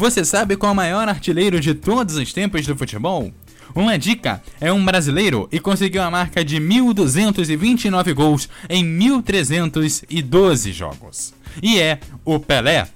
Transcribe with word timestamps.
Você 0.00 0.24
sabe 0.24 0.56
qual 0.56 0.70
é 0.70 0.72
o 0.72 0.76
maior 0.76 1.08
artilheiro 1.10 1.60
de 1.60 1.74
todos 1.74 2.16
os 2.16 2.32
tempos 2.32 2.66
do 2.66 2.74
futebol? 2.74 3.30
Uma 3.74 3.98
dica: 3.98 4.42
é 4.58 4.72
um 4.72 4.82
brasileiro 4.82 5.46
e 5.52 5.60
conseguiu 5.60 6.00
a 6.02 6.10
marca 6.10 6.42
de 6.42 6.56
1.229 6.56 8.14
gols 8.14 8.48
em 8.66 8.82
1.312 8.82 10.72
jogos. 10.72 11.34
E 11.62 11.78
é 11.78 12.00
o 12.24 12.40
Pelé. 12.40 12.88